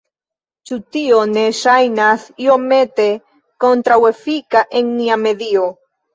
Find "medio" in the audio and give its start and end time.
5.29-5.71